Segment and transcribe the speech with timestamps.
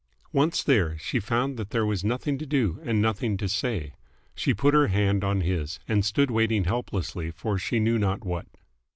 [0.33, 3.93] Once there, she found that there was nothing to do and nothing to say.
[4.33, 8.47] She put her hand on his, and stood waiting helplessly for she knew not what.